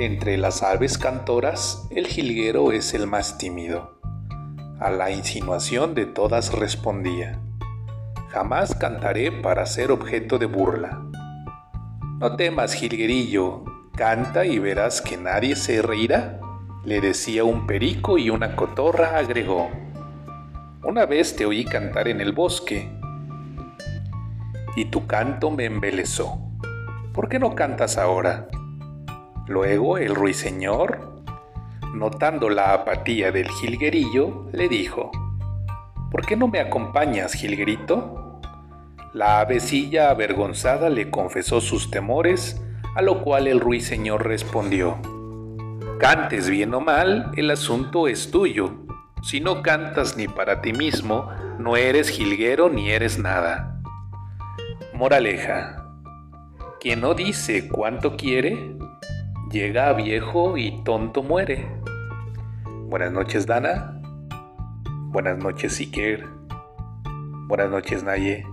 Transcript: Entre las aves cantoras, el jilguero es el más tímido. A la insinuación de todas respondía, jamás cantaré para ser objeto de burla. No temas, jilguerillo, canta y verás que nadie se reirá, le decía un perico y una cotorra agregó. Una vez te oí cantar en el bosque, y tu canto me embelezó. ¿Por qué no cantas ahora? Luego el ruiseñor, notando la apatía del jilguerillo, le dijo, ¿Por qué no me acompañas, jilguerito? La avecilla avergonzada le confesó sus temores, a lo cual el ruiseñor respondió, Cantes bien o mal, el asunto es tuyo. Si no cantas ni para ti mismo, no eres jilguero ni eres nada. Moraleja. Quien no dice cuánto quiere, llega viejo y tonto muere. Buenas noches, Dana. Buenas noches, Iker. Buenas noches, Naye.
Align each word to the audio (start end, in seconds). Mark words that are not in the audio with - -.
Entre 0.00 0.36
las 0.36 0.62
aves 0.62 0.96
cantoras, 0.96 1.88
el 1.90 2.06
jilguero 2.06 2.70
es 2.70 2.94
el 2.94 3.08
más 3.08 3.36
tímido. 3.36 3.98
A 4.78 4.90
la 4.90 5.10
insinuación 5.10 5.96
de 5.96 6.06
todas 6.06 6.52
respondía, 6.52 7.40
jamás 8.28 8.76
cantaré 8.76 9.32
para 9.32 9.66
ser 9.66 9.90
objeto 9.90 10.38
de 10.38 10.46
burla. 10.46 11.02
No 12.20 12.36
temas, 12.36 12.74
jilguerillo, 12.74 13.64
canta 13.96 14.46
y 14.46 14.60
verás 14.60 15.02
que 15.02 15.16
nadie 15.16 15.56
se 15.56 15.82
reirá, 15.82 16.38
le 16.84 17.00
decía 17.00 17.42
un 17.42 17.66
perico 17.66 18.18
y 18.18 18.30
una 18.30 18.54
cotorra 18.54 19.18
agregó. 19.18 19.68
Una 20.84 21.06
vez 21.06 21.34
te 21.34 21.44
oí 21.44 21.64
cantar 21.64 22.06
en 22.06 22.20
el 22.20 22.30
bosque, 22.30 22.88
y 24.76 24.84
tu 24.84 25.08
canto 25.08 25.50
me 25.50 25.64
embelezó. 25.64 26.38
¿Por 27.12 27.28
qué 27.28 27.40
no 27.40 27.56
cantas 27.56 27.98
ahora? 27.98 28.46
Luego 29.48 29.96
el 29.96 30.14
ruiseñor, 30.14 31.22
notando 31.94 32.50
la 32.50 32.74
apatía 32.74 33.32
del 33.32 33.48
jilguerillo, 33.48 34.46
le 34.52 34.68
dijo, 34.68 35.10
¿Por 36.10 36.26
qué 36.26 36.36
no 36.36 36.48
me 36.48 36.60
acompañas, 36.60 37.32
jilguerito? 37.32 38.40
La 39.14 39.40
avecilla 39.40 40.10
avergonzada 40.10 40.90
le 40.90 41.10
confesó 41.10 41.62
sus 41.62 41.90
temores, 41.90 42.62
a 42.94 43.00
lo 43.00 43.22
cual 43.22 43.46
el 43.46 43.58
ruiseñor 43.58 44.26
respondió, 44.26 44.98
Cantes 45.98 46.50
bien 46.50 46.74
o 46.74 46.80
mal, 46.80 47.32
el 47.34 47.50
asunto 47.50 48.06
es 48.06 48.30
tuyo. 48.30 48.74
Si 49.22 49.40
no 49.40 49.62
cantas 49.62 50.16
ni 50.18 50.28
para 50.28 50.60
ti 50.60 50.74
mismo, 50.74 51.30
no 51.58 51.76
eres 51.76 52.10
jilguero 52.10 52.68
ni 52.68 52.90
eres 52.90 53.18
nada. 53.18 53.80
Moraleja. 54.92 55.86
Quien 56.80 57.00
no 57.00 57.14
dice 57.14 57.66
cuánto 57.68 58.16
quiere, 58.16 58.76
llega 59.50 59.92
viejo 59.92 60.56
y 60.56 60.82
tonto 60.84 61.22
muere. 61.22 61.66
Buenas 62.88 63.12
noches, 63.12 63.46
Dana. 63.46 64.00
Buenas 65.10 65.38
noches, 65.38 65.80
Iker. 65.80 66.26
Buenas 67.48 67.70
noches, 67.70 68.02
Naye. 68.04 68.44